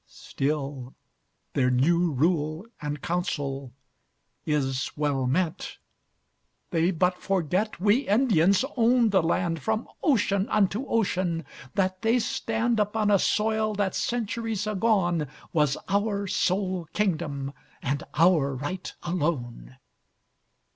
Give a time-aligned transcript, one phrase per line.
[0.07, 0.95] Still
[1.53, 3.71] their new rule and council
[4.47, 5.77] is well meant.
[6.71, 11.45] They but forget we Indians owned the land From ocean unto ocean;
[11.75, 18.55] that they stand Upon a soil that centuries agone Was our sole kingdom and our
[18.55, 19.77] right alone.